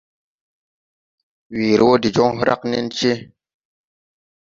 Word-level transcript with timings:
Weere 1.53 1.83
wɔ 1.87 1.93
de 2.01 2.09
joŋ 2.15 2.31
hragge 2.41 2.67
nencee. 2.71 3.19